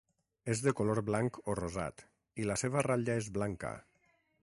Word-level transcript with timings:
És 0.53 0.63
de 0.67 0.73
color 0.79 1.01
blanc 1.09 1.37
o 1.53 1.55
rosat, 1.61 2.03
i 2.45 2.51
la 2.53 2.59
seva 2.65 2.87
ratlla 2.91 3.23
és 3.25 3.33
blanca. 3.41 3.77